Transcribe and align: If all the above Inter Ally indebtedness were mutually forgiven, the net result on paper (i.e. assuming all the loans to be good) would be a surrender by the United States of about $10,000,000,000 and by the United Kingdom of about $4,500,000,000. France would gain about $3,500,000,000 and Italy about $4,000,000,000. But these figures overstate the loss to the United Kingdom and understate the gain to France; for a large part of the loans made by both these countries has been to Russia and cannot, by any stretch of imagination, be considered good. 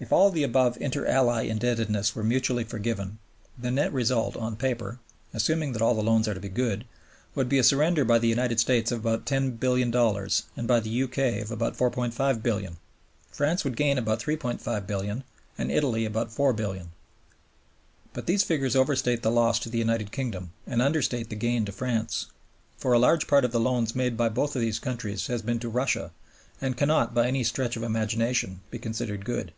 If 0.00 0.12
all 0.12 0.30
the 0.30 0.44
above 0.44 0.78
Inter 0.80 1.06
Ally 1.06 1.42
indebtedness 1.48 2.14
were 2.14 2.22
mutually 2.22 2.62
forgiven, 2.62 3.18
the 3.58 3.72
net 3.72 3.92
result 3.92 4.36
on 4.36 4.54
paper 4.54 5.00
(i.e. 5.02 5.18
assuming 5.34 5.76
all 5.82 5.96
the 5.96 6.04
loans 6.04 6.26
to 6.26 6.38
be 6.38 6.48
good) 6.48 6.84
would 7.34 7.48
be 7.48 7.58
a 7.58 7.64
surrender 7.64 8.04
by 8.04 8.20
the 8.20 8.28
United 8.28 8.60
States 8.60 8.92
of 8.92 9.00
about 9.00 9.26
$10,000,000,000 9.26 10.42
and 10.56 10.68
by 10.68 10.78
the 10.78 10.88
United 10.88 11.12
Kingdom 11.12 11.42
of 11.42 11.50
about 11.50 11.76
$4,500,000,000. 11.76 12.76
France 13.32 13.64
would 13.64 13.74
gain 13.74 13.98
about 13.98 14.20
$3,500,000,000 14.22 15.24
and 15.58 15.72
Italy 15.72 16.04
about 16.04 16.30
$4,000,000,000. 16.30 16.86
But 18.12 18.26
these 18.28 18.44
figures 18.44 18.76
overstate 18.76 19.22
the 19.24 19.32
loss 19.32 19.58
to 19.58 19.68
the 19.68 19.78
United 19.78 20.12
Kingdom 20.12 20.52
and 20.64 20.80
understate 20.80 21.28
the 21.28 21.34
gain 21.34 21.64
to 21.64 21.72
France; 21.72 22.26
for 22.76 22.92
a 22.92 23.00
large 23.00 23.26
part 23.26 23.44
of 23.44 23.50
the 23.50 23.58
loans 23.58 23.96
made 23.96 24.16
by 24.16 24.28
both 24.28 24.52
these 24.52 24.78
countries 24.78 25.26
has 25.26 25.42
been 25.42 25.58
to 25.58 25.68
Russia 25.68 26.12
and 26.60 26.76
cannot, 26.76 27.14
by 27.14 27.26
any 27.26 27.42
stretch 27.42 27.76
of 27.76 27.82
imagination, 27.82 28.60
be 28.70 28.78
considered 28.78 29.24
good. 29.24 29.50